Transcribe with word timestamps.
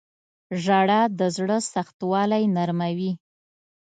•ژړا 0.63 1.01
د 1.19 1.21
زړه 1.35 1.57
سختوالی 1.73 2.43
نرموي. 2.55 3.11